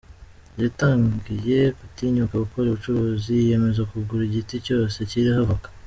[0.61, 5.67] Yatangiye gutinyuka gukora ubucuruzi, yiyemeza kugura igiti cyose kiriho avoka.